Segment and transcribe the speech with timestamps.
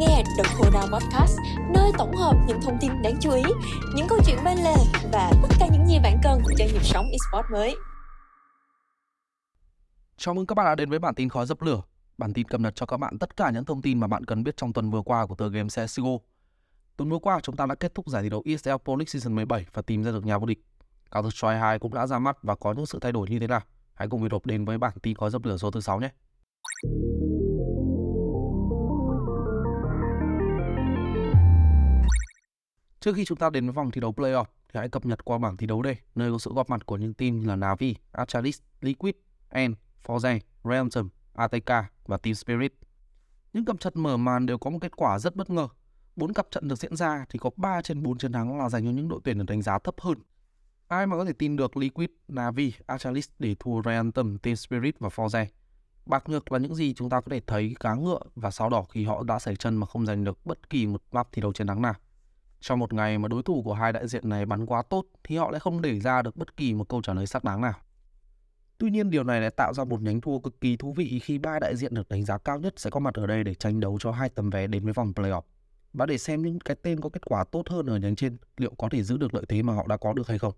[0.00, 1.38] nghe The Corona Podcast,
[1.74, 3.42] nơi tổng hợp những thông tin đáng chú ý,
[3.96, 4.74] những câu chuyện bên lề
[5.12, 7.76] và tất cả những gì bạn cần cho nhịp sống esports mới.
[10.16, 11.82] Chào mừng các bạn đã đến với bản tin khói dập lửa.
[12.18, 14.44] Bản tin cập nhật cho các bạn tất cả những thông tin mà bạn cần
[14.44, 16.10] biết trong tuần vừa qua của tờ game CSGO.
[16.96, 19.34] Tuần vừa qua chúng ta đã kết thúc giải thi đấu ESL Pro League Season
[19.34, 20.58] 17 và tìm ra được nhà vô địch.
[21.10, 23.46] Counter Strike 2 cũng đã ra mắt và có những sự thay đổi như thế
[23.46, 23.60] nào.
[23.94, 26.10] Hãy cùng Việt đến với bản tin khói dập lửa số thứ 6 nhé.
[33.00, 35.38] Trước khi chúng ta đến với vòng thi đấu playoff thì hãy cập nhật qua
[35.38, 38.60] bảng thi đấu đây, nơi có sự góp mặt của những team là Navi, Astralis,
[38.80, 39.14] Liquid,
[39.54, 39.72] N,
[40.06, 40.88] Forze, Realm,
[41.34, 41.70] ATK
[42.06, 42.72] và Team Spirit.
[43.52, 45.68] Những cặp trận mở màn đều có một kết quả rất bất ngờ.
[46.16, 48.84] Bốn cặp trận được diễn ra thì có 3 trên 4 chiến thắng là dành
[48.84, 50.18] cho những đội tuyển được đánh giá thấp hơn.
[50.88, 54.10] Ai mà có thể tin được Liquid, Navi, Astralis để thua Realm,
[54.42, 55.46] Team Spirit và Forze.
[56.06, 58.82] Bạc ngược là những gì chúng ta có thể thấy cá ngựa và sao đỏ
[58.82, 61.52] khi họ đã xảy chân mà không giành được bất kỳ một map thi đấu
[61.52, 61.94] chiến thắng nào.
[62.60, 65.36] Trong một ngày mà đối thủ của hai đại diện này bắn quá tốt thì
[65.36, 67.74] họ lại không để ra được bất kỳ một câu trả lời xác đáng nào.
[68.78, 71.38] Tuy nhiên điều này lại tạo ra một nhánh thua cực kỳ thú vị khi
[71.38, 73.80] ba đại diện được đánh giá cao nhất sẽ có mặt ở đây để tranh
[73.80, 75.42] đấu cho hai tấm vé đến với vòng playoff.
[75.92, 78.72] Và để xem những cái tên có kết quả tốt hơn ở nhánh trên liệu
[78.78, 80.54] có thể giữ được lợi thế mà họ đã có được hay không.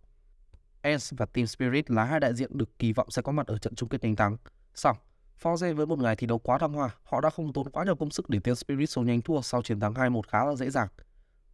[0.99, 3.59] S và Team Spirit là hai đại diện được kỳ vọng sẽ có mặt ở
[3.59, 4.37] trận chung kết đánh thắng.
[4.75, 4.97] Xong,
[5.43, 7.97] Forze với một ngày thi đấu quá thăng hoa, họ đã không tốn quá nhiều
[7.97, 10.71] công sức để Team Spirit số nhanh thua sau chiến thắng 2-1 khá là dễ
[10.71, 10.89] dàng.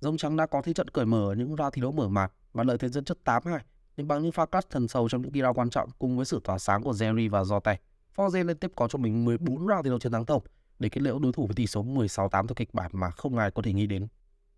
[0.01, 2.31] Dông trắng đã có thế trận cởi mở ở những ra thi đấu mở màn
[2.53, 3.59] và lợi thế dẫn trước 8-2
[3.97, 6.27] nhưng bằng những pha cắt thần sầu trong những kỳ ra quan trọng cùng với
[6.27, 7.77] sự tỏa sáng của Jerry và Jote,
[8.17, 10.43] Forze liên tiếp có cho mình 14 round thi đấu chiến thắng tổng
[10.79, 13.51] để kết liễu đối thủ với tỷ số 16-8 theo kịch bản mà không ai
[13.51, 14.07] có thể nghĩ đến.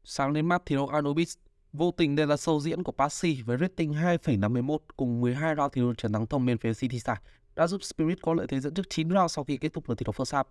[0.05, 1.35] Sáng lên map thi đấu Anubis,
[1.73, 5.81] vô tình đây là sâu diễn của Passy với rating 2,51 cùng 12 round thi
[5.81, 7.19] đấu chiến thắng thông bên phía City Star
[7.57, 9.95] đã giúp Spirit có lợi thế dẫn trước 9 round sau khi kết thúc lượt
[9.95, 10.45] thi đấu first half.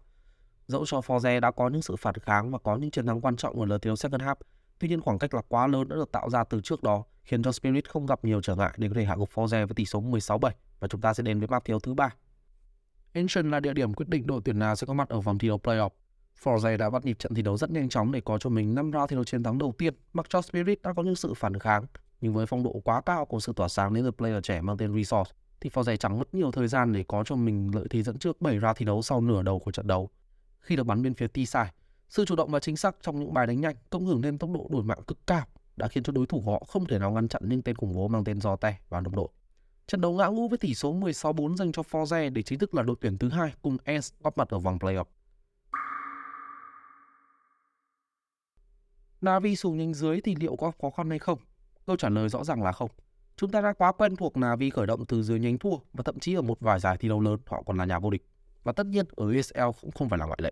[0.67, 3.35] Dẫu cho Forze đã có những sự phản kháng và có những chiến thắng quan
[3.35, 4.35] trọng ở lượt thi đấu second half,
[4.79, 7.43] Tuy nhiên khoảng cách là quá lớn đã được tạo ra từ trước đó, khiến
[7.43, 9.85] cho Spirit không gặp nhiều trở ngại để có thể hạ gục Forze với tỷ
[9.85, 12.09] số 16-7 và chúng ta sẽ đến với map thi đấu thứ ba.
[13.13, 15.47] Ancient là địa điểm quyết định đội tuyển nào sẽ có mặt ở vòng thi
[15.47, 15.89] đấu playoff.
[16.43, 18.91] Forze đã bắt nhịp trận thi đấu rất nhanh chóng để có cho mình 5
[18.93, 21.59] round thi đấu chiến thắng đầu tiên, mặc cho Spirit đã có những sự phản
[21.59, 21.85] kháng,
[22.21, 24.77] nhưng với phong độ quá cao của sự tỏa sáng đến từ player trẻ mang
[24.77, 28.03] tên Resource, thì Forze chẳng mất nhiều thời gian để có cho mình lợi thế
[28.03, 30.09] dẫn trước 7 round thi đấu sau nửa đầu của trận đấu.
[30.59, 31.65] Khi được bắn bên phía T-side,
[32.09, 34.49] sự chủ động và chính xác trong những bài đánh nhanh, cộng hưởng lên tốc
[34.53, 37.27] độ đổi mạng cực cao, đã khiến cho đối thủ họ không thể nào ngăn
[37.27, 39.27] chặn những tên khủng bố mang tên do tay và đồng đội.
[39.87, 42.83] Trận đấu ngã ngũ với tỷ số 16-4 dành cho Forze để chính thức là
[42.83, 45.05] đội tuyển thứ hai cùng S góp mặt ở vòng playoff.
[49.21, 51.39] Navi xuống nhanh dưới thì liệu có khó khăn hay không?
[51.85, 52.89] Câu trả lời rõ ràng là không.
[53.35, 56.19] Chúng ta đã quá quen thuộc Navi khởi động từ dưới nhánh thua và thậm
[56.19, 58.25] chí ở một vài giải thi đấu lớn, họ còn là nhà vô địch.
[58.63, 60.51] Và tất nhiên, ở ESL cũng không phải là ngoại lệ.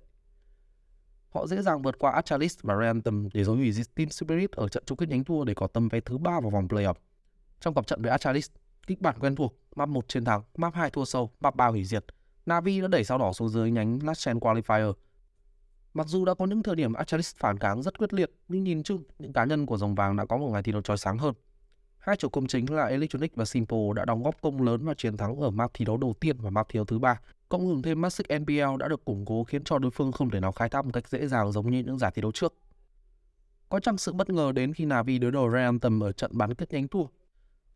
[1.29, 4.83] Họ dễ dàng vượt qua Astralis và Random để dối hủy Team Spirit ở trận
[4.85, 6.93] chung kết nhánh thua để có tấm vé thứ ba vào vòng playoff.
[7.59, 8.49] Trong cặp trận với Astralis,
[8.87, 11.83] kịch bản quen thuộc, map 1 chiến thắng, map 2 thua sâu, map 3 hủy
[11.83, 12.05] diệt.
[12.45, 14.93] Navi đã đẩy sao đỏ xuống dưới nhánh Last Chance Qualifier.
[15.93, 18.83] Mặc dù đã có những thời điểm Astralis phản kháng rất quyết liệt, nhưng nhìn
[18.83, 21.17] chung, những cá nhân của dòng vàng đã có một ngày thi đấu chói sáng
[21.17, 21.33] hơn.
[21.97, 25.17] Hai chủ công chính là Electronic và Simple đã đóng góp công lớn vào chiến
[25.17, 27.81] thắng ở map thi đấu đầu tiên và map thi đấu thứ ba, Cộng hưởng
[27.81, 30.69] thêm Massic NPL đã được củng cố khiến cho đối phương không thể nào khai
[30.69, 32.53] thác một cách dễ dàng giống như những giải thi đấu trước.
[33.69, 36.53] Có chăng sự bất ngờ đến khi Navi đối đầu Real tầm ở trận bán
[36.53, 37.03] kết nhánh thua.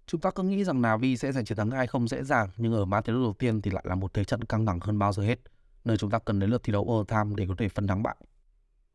[0.05, 2.73] Chúng ta cứ nghĩ rằng Navi sẽ giành chiến thắng hai không dễ dàng, nhưng
[2.73, 4.99] ở map thi đấu đầu tiên thì lại là một thế trận căng thẳng hơn
[4.99, 5.39] bao giờ hết,
[5.85, 8.15] nơi chúng ta cần đến lượt thi đấu overtime để có thể phân thắng bại.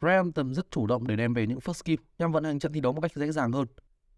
[0.02, 2.72] Real tầm rất chủ động để đem về những first kill nhằm vận hành trận
[2.72, 3.66] thi đấu một cách dễ dàng hơn.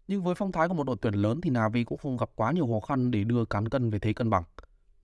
[0.07, 2.51] Nhưng với phong thái của một đội tuyển lớn thì Navi cũng không gặp quá
[2.51, 4.43] nhiều khó khăn để đưa cán cân về thế cân bằng.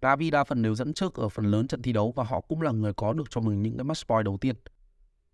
[0.02, 2.62] Navi đa phần đều dẫn trước ở phần lớn trận thi đấu và họ cũng
[2.62, 4.56] là người có được cho mình những cái match point đầu tiên.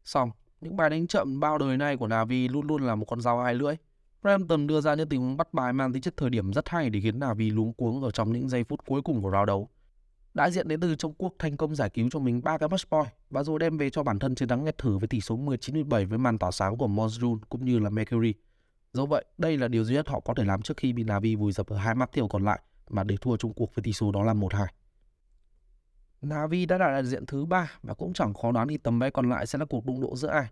[0.05, 3.21] Xong, những bài đánh chậm bao đời nay của Navi luôn luôn là một con
[3.21, 3.75] dao hai lưỡi.
[4.21, 6.89] Brampton đưa ra những tình huống bắt bài mang tính chất thời điểm rất hay
[6.89, 9.69] để khiến Navi luống cuống ở trong những giây phút cuối cùng của round đấu.
[10.33, 12.89] Đại diện đến từ Trung Quốc thành công giải cứu cho mình ba cái match
[12.89, 15.37] point và rồi đem về cho bản thân chiến thắng nghẹt thử với tỷ số
[15.37, 18.33] 19-17 với màn tỏa sáng của Monsoon cũng như là Mercury.
[18.93, 21.35] Do vậy, đây là điều duy nhất họ có thể làm trước khi bị Navi
[21.35, 22.59] vùi dập ở hai map tiêu còn lại
[22.91, 24.65] mà để thua Trung Quốc với tỷ số đó là 1-2.
[26.21, 29.09] Navi đã đạt đại diện thứ ba và cũng chẳng khó đoán đi tầm vé
[29.09, 30.47] còn lại sẽ là cuộc đụng độ giữa ai.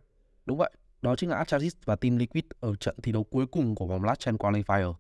[0.46, 0.72] Đúng vậy,
[1.02, 4.04] đó chính là Astralis và Team Liquid ở trận thi đấu cuối cùng của vòng
[4.04, 4.94] Last Chance Qualifier.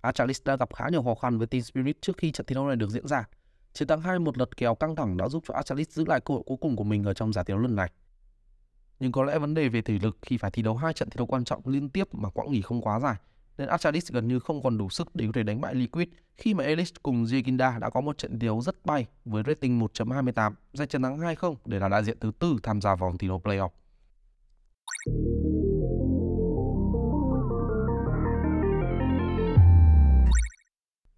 [0.00, 2.66] Astralis đã gặp khá nhiều khó khăn với Team Spirit trước khi trận thi đấu
[2.66, 3.28] này được diễn ra.
[3.72, 6.34] Chiến thắng hai một lật kèo căng thẳng đã giúp cho Astralis giữ lại cơ
[6.34, 7.92] hội cuối cùng của mình ở trong giải thi đấu lần này.
[9.00, 11.18] Nhưng có lẽ vấn đề về thể lực khi phải thi đấu hai trận thi
[11.18, 13.16] đấu quan trọng liên tiếp mà quãng nghỉ không quá dài
[13.58, 16.54] nên Astralis gần như không còn đủ sức để có thể đánh bại Liquid khi
[16.54, 20.88] mà Elix cùng Jekinda đã có một trận đấu rất bay với rating 1.28, giành
[20.88, 23.68] chiến thắng 2-0 để là đại diện thứ tư tham gia vòng thi đấu playoff.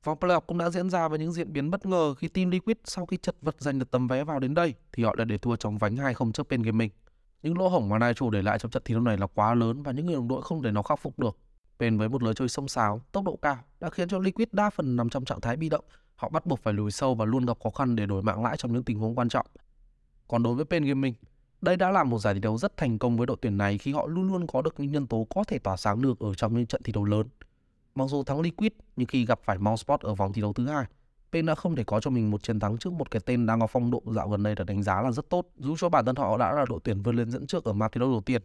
[0.05, 2.77] Vòng playoff cũng đã diễn ra với những diễn biến bất ngờ khi team Liquid
[2.85, 5.39] sau khi chật vật giành được tấm vé vào đến đây thì họ đã để
[5.39, 6.91] thua trong vánh 2-0 trước Pen Gaming.
[7.43, 9.83] Những lỗ hổng mà Nitro để lại trong trận thi đấu này là quá lớn
[9.83, 11.39] và những người đồng đội không thể nào khắc phục được.
[11.85, 14.71] Pen với một lối chơi sông sáo, tốc độ cao đã khiến cho Liquid đa
[14.71, 15.85] phần nằm trong trạng thái bị động.
[16.17, 18.57] Họ bắt buộc phải lùi sâu và luôn gặp khó khăn để đổi mạng lãi
[18.57, 19.47] trong những tình huống quan trọng.
[20.29, 21.15] Còn đối với Pen Gaming,
[21.61, 23.93] đây đã là một giải thi đấu rất thành công với đội tuyển này khi
[23.93, 26.55] họ luôn luôn có được những nhân tố có thể tỏa sáng được ở trong
[26.55, 27.27] những trận thi đấu lớn.
[27.95, 30.85] Mặc dù thắng Liquid, nhưng khi gặp phải Mountsport ở vòng thi đấu thứ hai,
[31.33, 33.61] Pen đã không thể có cho mình một chiến thắng trước một cái tên đang
[33.61, 36.05] có phong độ dạo gần đây được đánh giá là rất tốt, dù cho bản
[36.05, 38.21] thân họ đã là đội tuyển vươn lên dẫn trước ở map thi đấu đầu
[38.21, 38.43] tiên.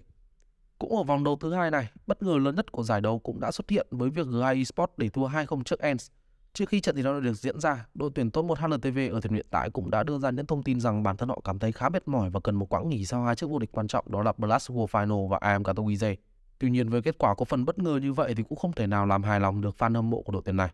[0.79, 3.39] Cũng ở vòng đấu thứ hai này, bất ngờ lớn nhất của giải đấu cũng
[3.39, 6.11] đã xuất hiện với việc G2 Esports để thua 2-0 trước ENS.
[6.53, 9.21] Trước khi trận thi đấu được diễn ra, đội tuyển top 1 HLTV ở thời
[9.21, 11.59] điểm hiện tại cũng đã đưa ra những thông tin rằng bản thân họ cảm
[11.59, 13.87] thấy khá mệt mỏi và cần một quãng nghỉ sau hai chiếc vô địch quan
[13.87, 16.15] trọng đó là Blast World Final và AM Katowice.
[16.59, 18.87] Tuy nhiên với kết quả có phần bất ngờ như vậy thì cũng không thể
[18.87, 20.69] nào làm hài lòng được fan hâm mộ của đội tuyển này.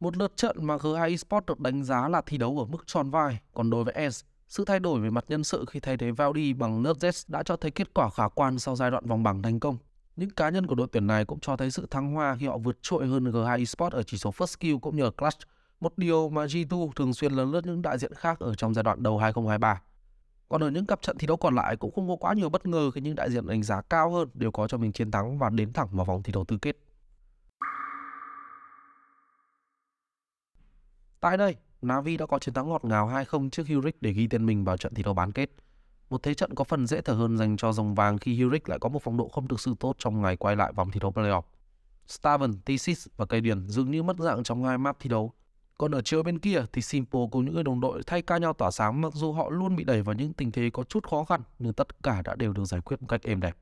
[0.00, 3.10] Một lượt trận mà G2 Esports được đánh giá là thi đấu ở mức tròn
[3.10, 6.10] vai, còn đối với S, sự thay đổi về mặt nhân sự khi thay thế
[6.10, 9.42] Valdi bằng Nerdz đã cho thấy kết quả khả quan sau giai đoạn vòng bảng
[9.42, 9.76] thành công.
[10.16, 12.58] Những cá nhân của đội tuyển này cũng cho thấy sự thăng hoa khi họ
[12.58, 15.38] vượt trội hơn G2 Esports ở chỉ số first skill cũng như clutch,
[15.80, 18.82] một điều mà G2 thường xuyên lấn lướt những đại diện khác ở trong giai
[18.82, 19.82] đoạn đầu 2023.
[20.48, 22.66] Còn ở những cặp trận thi đấu còn lại cũng không có quá nhiều bất
[22.66, 25.38] ngờ khi những đại diện đánh giá cao hơn đều có cho mình chiến thắng
[25.38, 26.76] và đến thẳng vào vòng thi đấu tứ kết.
[31.20, 34.46] Tại đây, Navi đã có chiến thắng ngọt ngào 2-0 trước Huric để ghi tên
[34.46, 35.50] mình vào trận thi đấu bán kết.
[36.10, 38.78] Một thế trận có phần dễ thở hơn dành cho dòng vàng khi Huric lại
[38.78, 41.10] có một phong độ không thực sự tốt trong ngày quay lại vòng thi đấu
[41.10, 41.42] playoff.
[42.06, 45.32] Staven, Tisis và Cây Điền dường như mất dạng trong hai map thi đấu.
[45.78, 48.52] Còn ở chiều bên kia thì Simple cùng những người đồng đội thay ca nhau
[48.52, 51.24] tỏa sáng mặc dù họ luôn bị đẩy vào những tình thế có chút khó
[51.24, 53.56] khăn nhưng tất cả đã đều được giải quyết một cách êm đẹp.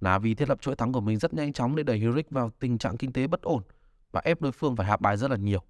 [0.00, 2.78] Navi thiết lập chuỗi thắng của mình rất nhanh chóng để đẩy Huric vào tình
[2.78, 3.62] trạng kinh tế bất ổn
[4.12, 5.62] và ép đối phương phải hạ bài rất là nhiều.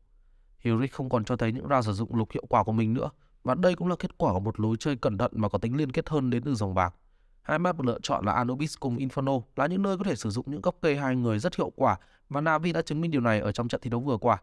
[0.64, 3.10] Huric không còn cho thấy những ra sử dụng lục hiệu quả của mình nữa
[3.44, 5.76] và đây cũng là kết quả của một lối chơi cẩn thận mà có tính
[5.76, 6.94] liên kết hơn đến từ dòng bạc.
[7.42, 10.44] Hai map lựa chọn là Anubis cùng Inferno là những nơi có thể sử dụng
[10.50, 11.96] những góc cây hai người rất hiệu quả
[12.28, 14.38] và Navi đã chứng minh điều này ở trong trận thi đấu vừa qua.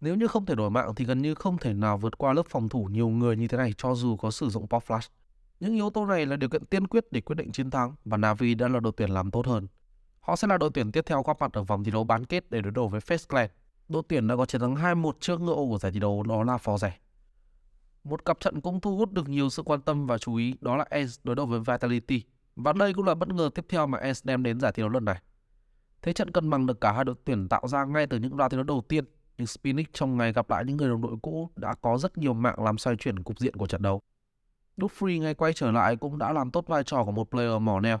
[0.00, 2.46] Nếu như không thể đổi mạng thì gần như không thể nào vượt qua lớp
[2.48, 5.08] phòng thủ nhiều người như thế này cho dù có sử dụng pop flash.
[5.60, 8.16] Những yếu tố này là điều kiện tiên quyết để quyết định chiến thắng và
[8.16, 9.66] Navi đã là đội tuyển làm tốt hơn.
[10.20, 12.50] Họ sẽ là đội tuyển tiếp theo góp mặt ở vòng thi đấu bán kết
[12.50, 13.50] để đối đầu với Face Clan.
[13.88, 16.42] Đội tuyển đã có chiến thắng 2-1 trước ngựa ô của giải thi đấu, đó
[16.44, 16.98] là Phò Rẻ.
[18.04, 20.76] Một cặp trận cũng thu hút được nhiều sự quan tâm và chú ý, đó
[20.76, 22.22] là Ace đối đầu với Vitality.
[22.56, 24.88] Và đây cũng là bất ngờ tiếp theo mà Ace đem đến giải thi đấu
[24.88, 25.22] lần này.
[26.02, 28.50] Thế trận cân bằng được cả hai đội tuyển tạo ra ngay từ những loạt
[28.50, 29.04] thi đấu đầu tiên,
[29.38, 32.34] nhưng Spinix trong ngày gặp lại những người đồng đội cũ đã có rất nhiều
[32.34, 34.00] mạng làm xoay chuyển cục diện của trận đấu.
[34.76, 37.80] Dufree ngay quay trở lại cũng đã làm tốt vai trò của một player mỏ
[37.80, 37.98] neo.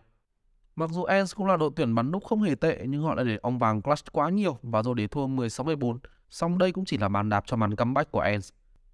[0.76, 3.22] Mặc dù Ens cũng là đội tuyển bắn nút không hề tệ nhưng họ đã
[3.22, 5.98] để ông vàng clutch quá nhiều và rồi để thua 16-14.
[6.30, 8.50] Song đây cũng chỉ là bàn đạp cho màn comeback của Ens.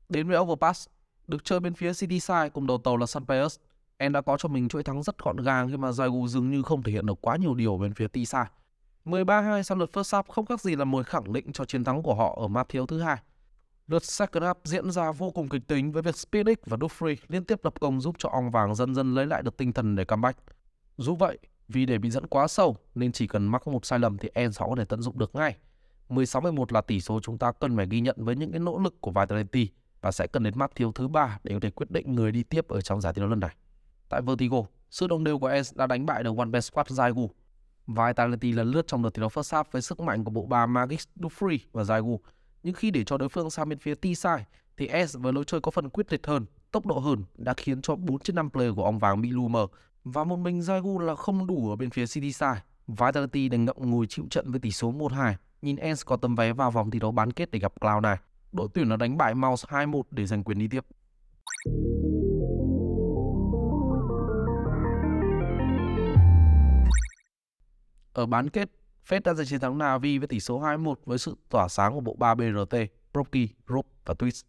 [0.09, 0.89] Đến với Overpass,
[1.29, 3.57] được chơi bên phía City Side cùng đầu tàu là Sunpayers,
[3.97, 6.63] En đã có cho mình chuỗi thắng rất gọn gàng khi mà Zaigu dường như
[6.63, 8.47] không thể hiện được quá nhiều điều bên phía T-Side.
[9.05, 12.03] 13-2 sau lượt first half không khác gì là mồi khẳng định cho chiến thắng
[12.03, 13.17] của họ ở map thiếu thứ hai.
[13.87, 17.45] Lượt second half diễn ra vô cùng kịch tính với việc Spirit và Dufree liên
[17.45, 20.05] tiếp lập công giúp cho ong vàng dần dần lấy lại được tinh thần để
[20.05, 20.39] comeback.
[20.97, 21.39] Dù vậy,
[21.73, 24.51] vì để bị dẫn quá sâu nên chỉ cần mắc một sai lầm thì En
[24.59, 25.57] có thể tận dụng được ngay.
[26.09, 29.01] 16-11 là tỷ số chúng ta cần phải ghi nhận với những cái nỗ lực
[29.01, 29.69] của Vitality
[30.01, 32.43] và sẽ cần đến map thiếu thứ ba để có thể quyết định người đi
[32.43, 33.57] tiếp ở trong giải thi đấu lần này.
[34.09, 37.29] Tại Vertigo, sự đồng đều của En đã đánh bại được One Best Squad Zaigu
[37.87, 40.67] Vitality lần lướt trong đợt thi đấu first half với sức mạnh của bộ ba
[40.67, 42.19] Magix, Dufree và Zaigu.
[42.63, 44.43] Nhưng khi để cho đối phương sang bên phía T-side
[44.77, 47.83] thì S với lối chơi có phần quyết liệt hơn, tốc độ hơn đã khiến
[47.83, 49.67] cho 4 trên 5 player của ông vàng bị lu mờ
[50.05, 52.63] và một mình Zaigu là không đủ ở bên phía City side.
[52.87, 55.35] Vitality đành ngậm ngùi chịu trận với tỷ số 1-2.
[55.63, 58.17] Nhìn Ens có tấm vé vào vòng thi đấu bán kết để gặp Cloud này.
[58.53, 60.85] Đội tuyển nó đánh bại Mouse 2-1 để giành quyền đi tiếp.
[68.13, 68.71] Ở bán kết,
[69.09, 72.01] Fed đã giành chiến thắng Navi với tỷ số 2-1 với sự tỏa sáng của
[72.01, 72.77] bộ 3 BRT,
[73.13, 74.43] Broky, Rope và Twist.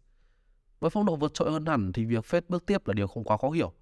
[0.80, 3.24] Với phong độ vượt trội hơn hẳn thì việc Fed bước tiếp là điều không
[3.24, 3.72] quá khó hiểu.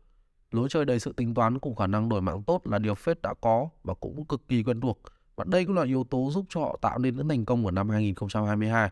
[0.53, 3.15] Lối chơi đầy sự tính toán cùng khả năng đổi mạng tốt là điều Fed
[3.23, 4.99] đã có và cũng cực kỳ quen thuộc.
[5.37, 7.71] Và đây cũng là yếu tố giúp cho họ tạo nên những thành công của
[7.71, 8.91] năm 2022.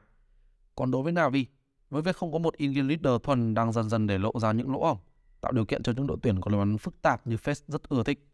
[0.77, 1.47] Còn đối với Navi,
[1.91, 4.73] với việc không có một Indian leader thuần đang dần dần để lộ ra những
[4.73, 4.99] lỗ hổng,
[5.41, 7.89] tạo điều kiện cho những đội tuyển có lối bắn phức tạp như Fed rất
[7.89, 8.27] ưa thích.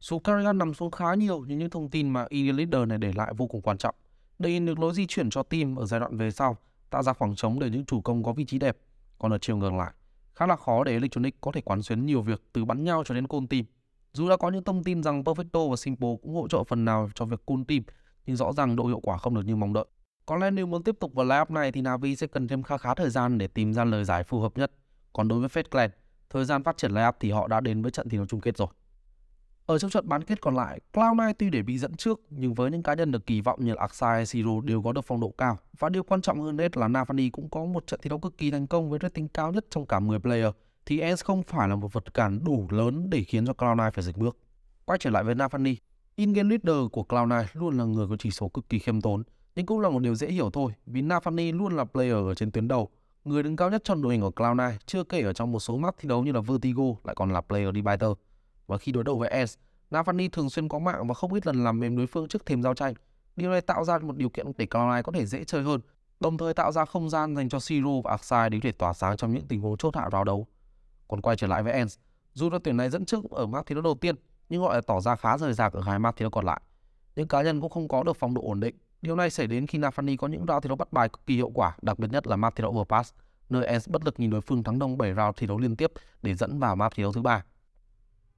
[0.00, 3.12] Số Carrigan nằm xuống khá nhiều nhưng những thông tin mà Indian Leader này để
[3.12, 3.94] lại vô cùng quan trọng.
[4.38, 6.56] Đây được lối di chuyển cho team ở giai đoạn về sau,
[6.90, 8.78] tạo ra khoảng trống để những chủ công có vị trí đẹp.
[9.18, 9.92] Còn ở chiều ngược lại,
[10.40, 13.14] khá là khó để Electronic có thể quán xuyến nhiều việc từ bắn nhau cho
[13.14, 13.64] đến côn team.
[14.12, 17.10] Dù đã có những thông tin rằng Perfecto và Simple cũng hỗ trợ phần nào
[17.14, 17.82] cho việc côn team,
[18.26, 19.84] nhưng rõ ràng độ hiệu quả không được như mong đợi.
[20.26, 22.76] Có lẽ nếu muốn tiếp tục vào lineup này thì Navi sẽ cần thêm khá
[22.76, 24.72] khá thời gian để tìm ra lời giải phù hợp nhất.
[25.12, 25.90] Còn đối với Fed Clan,
[26.30, 28.56] thời gian phát triển lineup thì họ đã đến với trận thi đấu chung kết
[28.56, 28.68] rồi.
[29.70, 32.70] Ở trong trận bán kết còn lại, Cloud9 tuy để bị dẫn trước nhưng với
[32.70, 35.20] những cá nhân được kỳ vọng như là Aksai hay Siro đều có được phong
[35.20, 35.58] độ cao.
[35.78, 38.38] Và điều quan trọng hơn hết là Navani cũng có một trận thi đấu cực
[38.38, 40.46] kỳ thành công với rating cao nhất trong cả 10 player
[40.86, 44.04] thì ES không phải là một vật cản đủ lớn để khiến cho Cloud9 phải
[44.04, 44.36] dịch bước.
[44.84, 45.76] Quay trở lại với Navani,
[46.16, 49.22] in-game leader của Cloud9 luôn là người có chỉ số cực kỳ khiêm tốn,
[49.56, 52.50] nhưng cũng là một điều dễ hiểu thôi vì Navani luôn là player ở trên
[52.50, 52.88] tuyến đầu,
[53.24, 55.76] người đứng cao nhất trong đội hình của Cloud9, chưa kể ở trong một số
[55.76, 58.10] map thi đấu như là Vertigo lại còn là player đi Biter.
[58.70, 59.54] Và khi đối đầu với S,
[59.90, 62.62] Navani thường xuyên có mạng và không ít lần làm mềm đối phương trước thềm
[62.62, 62.94] giao tranh.
[63.36, 65.80] Điều này tạo ra một điều kiện để Cloud9 có thể dễ chơi hơn,
[66.20, 68.92] đồng thời tạo ra không gian dành cho Siro và Aksai để có thể tỏa
[68.92, 70.46] sáng trong những tình huống chốt hạ vào đấu.
[71.08, 71.98] Còn quay trở lại với Ens,
[72.34, 74.14] dù đội tuyển này dẫn trước ở map thi đấu đầu tiên,
[74.48, 76.60] nhưng họ lại tỏ ra khá rời rạc ở hai map thi đấu còn lại.
[77.16, 78.76] Những cá nhân cũng không có được phong độ ổn định.
[79.02, 81.36] Điều này xảy đến khi Nafani có những round thi đấu bắt bài cực kỳ
[81.36, 83.14] hiệu quả, đặc biệt nhất là map thi đấu overpass,
[83.48, 85.92] nơi Ens bất lực nhìn đối phương thắng đông 7 round thi đấu liên tiếp
[86.22, 87.44] để dẫn vào map thi đấu thứ ba.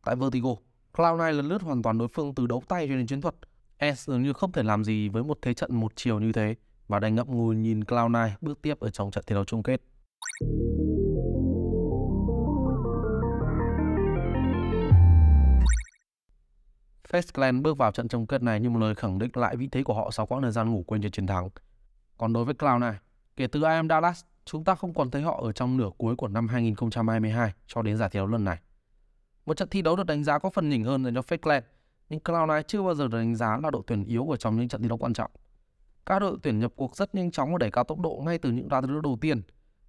[0.05, 0.51] Tại Vertigo,
[0.93, 3.35] Cloud9 lần lướt hoàn toàn đối phương từ đấu tay cho đến chiến thuật.
[3.79, 6.55] Ens dường như không thể làm gì với một thế trận một chiều như thế
[6.89, 9.83] và đành ngậm ngùi nhìn Cloud9 bước tiếp ở trong trận thi đấu chung kết.
[17.09, 19.69] Face Clan bước vào trận chung kết này như một lời khẳng định lại vị
[19.73, 21.49] thế của họ sau quãng thời gian ngủ quên trên chiến thắng.
[22.19, 22.95] Còn đối với Cloud này,
[23.37, 26.29] kể từ IM Dallas, chúng ta không còn thấy họ ở trong nửa cuối của
[26.29, 28.59] năm 2022 cho đến giải thi đấu lần này.
[29.47, 31.63] Một trận thi đấu được đánh giá có phần nhỉnh hơn dành cho Fakeland,
[32.09, 34.69] nhưng Cloud9 chưa bao giờ được đánh giá là đội tuyển yếu ở trong những
[34.69, 35.31] trận thi đấu quan trọng.
[36.07, 38.51] Các đội tuyển nhập cuộc rất nhanh chóng và đẩy cao tốc độ ngay từ
[38.51, 39.43] những ra thi đấu đầu tiên,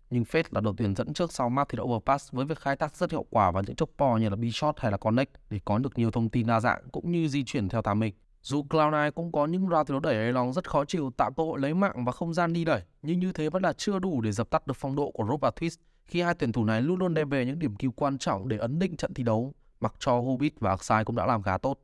[0.10, 2.75] nhưng Fed là đội tuyển dẫn trước sau map thi đấu overpass với việc khai
[2.75, 5.60] thác rất hiệu quả vào những chốc po như là B-shot hay là connect để
[5.65, 8.13] có được nhiều thông tin đa dạng cũng như di chuyển theo thả mình.
[8.43, 11.43] Dù Cloud9 cũng có những round thi đấu đẩy lòng rất khó chịu tạo cơ
[11.43, 14.21] hội lấy mạng và không gian đi đẩy, nhưng như thế vẫn là chưa đủ
[14.21, 16.81] để dập tắt được phong độ của Rob và Twist khi hai tuyển thủ này
[16.81, 19.53] luôn luôn đem về những điểm cứu quan trọng để ấn định trận thi đấu,
[19.79, 21.79] mặc cho Hobbit và Aksai cũng đã làm khá tốt.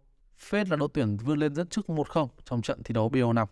[0.50, 3.46] Fed là đội tuyển vươn lên dẫn trước 1-0 trong trận thi đấu BO5.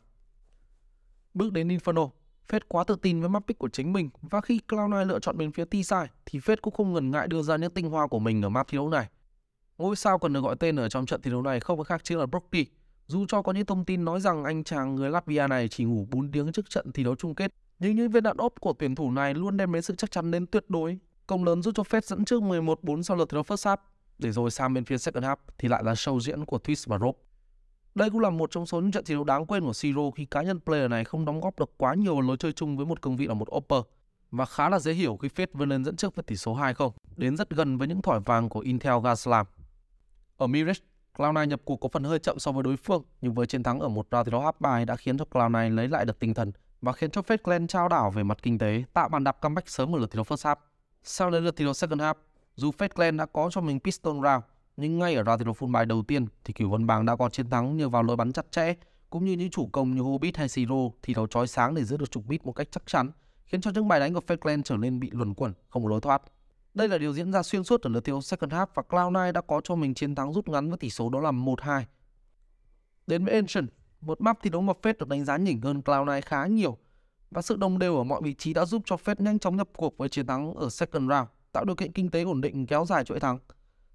[1.34, 2.10] Bước đến Inferno,
[2.50, 5.38] Fed quá tự tin với map pick của chính mình và khi Cloud9 lựa chọn
[5.38, 8.20] bên phía T-side thì Fed cũng không ngần ngại đưa ra những tinh hoa của
[8.20, 9.10] mình ở map thi đấu này.
[9.78, 12.02] Ngôi sao cần được gọi tên ở trong trận thi đấu này không có khác
[12.04, 12.66] chính là Brookie.
[13.08, 16.08] Dù cho có những thông tin nói rằng anh chàng người Latvia này chỉ ngủ
[16.12, 18.96] 4 tiếng trước trận thi đấu chung kết, nhưng những viên đạn ốp của tuyển
[18.96, 20.98] thủ này luôn đem đến sự chắc chắn đến tuyệt đối.
[21.28, 23.78] Công lớn giúp cho Fed dẫn trước 11-4 sau lượt thi đấu first half,
[24.20, 26.98] để rồi sang bên phía second half thì lại là show diễn của Twist và
[26.98, 27.16] Rob.
[27.96, 30.26] Đây cũng là một trong số những trận thi đấu đáng quên của Siro khi
[30.26, 32.86] cá nhân player này không đóng góp được quá nhiều vào lối chơi chung với
[32.86, 33.82] một cương vị là một upper
[34.32, 36.92] và khá là dễ hiểu khi Fed vươn lên dẫn trước với tỷ số 2-0,
[37.16, 39.46] đến rất gần với những thỏi vàng của Intel Gaslam.
[40.38, 40.80] Ở Mirage,
[41.18, 43.80] Cloud9 nhập cuộc có phần hơi chậm so với đối phương, nhưng với chiến thắng
[43.80, 46.34] ở một round thi đấu áp bài đã khiến cho Cloud9 lấy lại được tinh
[46.34, 49.42] thần và khiến cho Fed Clan trao đảo về mặt kinh tế, tạo bàn đạp
[49.42, 50.56] comeback sớm ở lượt thi đấu first half.
[51.04, 52.14] Sau đến lượt thi đấu second half,
[52.56, 54.44] dù Fed Clan đã có cho mình piston round,
[54.78, 57.16] nhưng ngay ở round thi đấu full bài đầu tiên thì cửu vân bàng đã
[57.16, 58.74] có chiến thắng nhờ vào lối bắn chặt chẽ
[59.10, 61.98] cũng như những chủ công như Hobbit hay Siro thì đấu chói sáng để giữ
[61.98, 63.12] được trục bit một cách chắc chắn
[63.46, 66.02] khiến cho những bài đánh của Falkland trở nên bị luẩn quẩn không có lối
[66.02, 66.22] thoát
[66.78, 69.32] đây là điều diễn ra xuyên suốt ở lượt thi đấu second half và Cloud9
[69.32, 71.84] đã có cho mình chiến thắng rút ngắn với tỷ số đó là 1-2
[73.08, 73.70] đến với Ancient
[74.02, 76.78] một map thi đấu mà Fed được đánh giá nhỉnh hơn Cloud9 khá nhiều
[77.32, 79.70] và sự đồng đều ở mọi vị trí đã giúp cho Fed nhanh chóng nhập
[79.78, 82.86] cuộc với chiến thắng ở second round tạo điều kiện kinh tế ổn định kéo
[82.86, 83.40] dài chuỗi thắng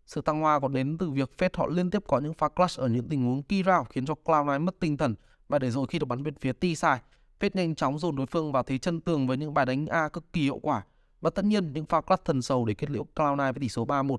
[0.06, 2.78] sự tăng hoa còn đến từ việc Fed họ liên tiếp có những pha clutch
[2.78, 5.14] ở những tình huống key round khiến cho Cloud9 mất tinh thần
[5.48, 6.98] và để rồi khi được bắn bên phía T side,
[7.40, 10.08] Fed nhanh chóng dồn đối phương vào thế chân tường với những bài đánh A
[10.08, 10.82] cực kỳ hiệu quả
[11.22, 13.86] và tất nhiên những pha clutch thần sầu để kết liễu Cloud9 với tỷ số
[13.86, 14.16] 3-1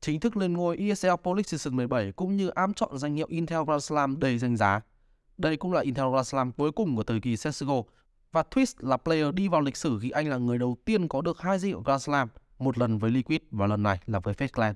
[0.00, 3.64] chính thức lên ngôi ESL Police Season 17 cũng như ám chọn danh hiệu Intel
[3.66, 4.80] Grand Slam đầy danh giá.
[5.38, 7.82] Đây cũng là Intel Grand Slam cuối cùng của thời kỳ CSGO
[8.32, 11.20] và Twist là player đi vào lịch sử khi anh là người đầu tiên có
[11.20, 14.34] được hai danh hiệu Grand Slam, một lần với Liquid và lần này là với
[14.34, 14.74] Fed Clan.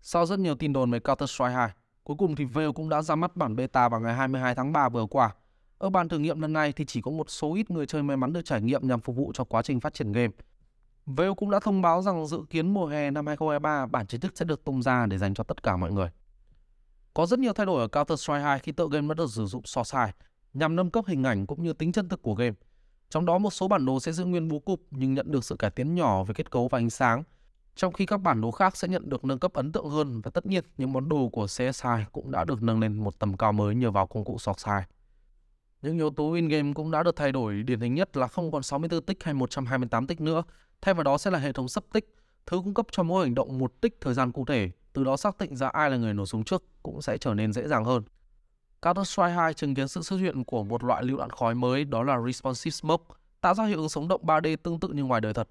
[0.00, 1.70] Sau rất nhiều tin đồn về Counter-Strike 2,
[2.04, 4.88] cuối cùng thì Valve cũng đã ra mắt bản beta vào ngày 22 tháng 3
[4.88, 5.34] vừa qua.
[5.78, 8.16] Ở bản thử nghiệm lần này thì chỉ có một số ít người chơi may
[8.16, 10.32] mắn được trải nghiệm nhằm phục vụ cho quá trình phát triển game.
[11.06, 14.32] Valve cũng đã thông báo rằng dự kiến mùa hè năm 2023 bản chính thức
[14.34, 16.10] sẽ được tung ra để dành cho tất cả mọi người.
[17.14, 19.62] Có rất nhiều thay đổi ở Counter-Strike 2 khi tựa game đã được sử dụng
[19.64, 20.12] so sai,
[20.54, 22.54] nhằm nâng cấp hình ảnh cũng như tính chân thực của game.
[23.10, 25.56] Trong đó một số bản đồ sẽ giữ nguyên bố cục nhưng nhận được sự
[25.56, 27.22] cải tiến nhỏ về kết cấu và ánh sáng,
[27.74, 30.30] trong khi các bản đồ khác sẽ nhận được nâng cấp ấn tượng hơn và
[30.30, 33.52] tất nhiên những món đồ của CSI cũng đã được nâng lên một tầm cao
[33.52, 34.82] mới nhờ vào công cụ sọt 2.
[35.82, 38.62] Những yếu tố in-game cũng đã được thay đổi, điển hình nhất là không còn
[38.62, 40.42] 64 tích hay 128 tích nữa,
[40.80, 42.14] thay vào đó sẽ là hệ thống sắp tích,
[42.46, 45.16] thứ cung cấp cho mỗi hành động một tích thời gian cụ thể, từ đó
[45.16, 47.84] xác định ra ai là người nổ súng trước cũng sẽ trở nên dễ dàng
[47.84, 48.02] hơn.
[48.82, 52.02] Counter-Strike 2 chứng kiến sự xuất hiện của một loại lưu đạn khói mới đó
[52.02, 55.34] là Responsive Smoke, tạo ra hiệu ứng sống động 3D tương tự như ngoài đời
[55.34, 55.48] thật.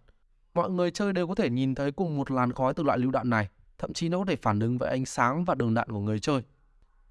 [0.53, 3.12] Mọi người chơi đều có thể nhìn thấy cùng một làn khói từ loại lưu
[3.12, 5.89] đạn này, thậm chí nó có thể phản ứng với ánh sáng và đường đạn
[5.89, 6.41] của người chơi.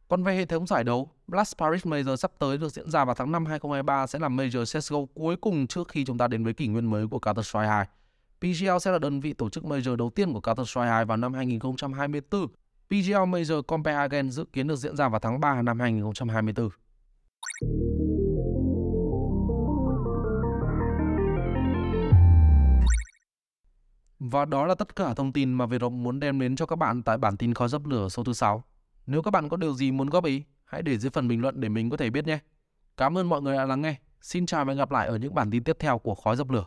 [0.09, 3.15] Còn về hệ thống giải đấu, Blast Paris Major sắp tới được diễn ra vào
[3.15, 6.53] tháng 5 2023 sẽ là Major CSGO cuối cùng trước khi chúng ta đến với
[6.53, 7.87] kỷ nguyên mới của Counter-Strike 2.
[8.41, 11.35] PGL sẽ là đơn vị tổ chức Major đầu tiên của Counter-Strike 2 vào năm
[11.35, 12.47] 2024.
[12.89, 16.71] PGL Major Copenhagen dự kiến được diễn ra vào tháng 3 năm 2024.
[24.21, 26.77] Và đó là tất cả thông tin mà Việt Rộng muốn đem đến cho các
[26.77, 28.65] bạn tại bản tin khói dấp lửa số thứ 6.
[29.07, 31.61] Nếu các bạn có điều gì muốn góp ý, hãy để dưới phần bình luận
[31.61, 32.39] để mình có thể biết nhé.
[32.97, 33.97] Cảm ơn mọi người đã lắng nghe.
[34.21, 36.51] Xin chào và hẹn gặp lại ở những bản tin tiếp theo của khói Dập
[36.51, 36.65] lửa.